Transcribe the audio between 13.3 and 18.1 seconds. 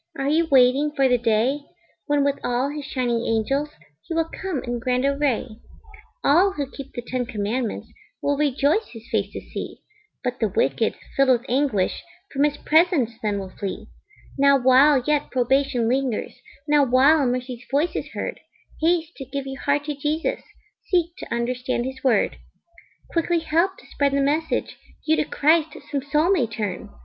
will flee Now while yet probation lingers, Now while mercy's voice is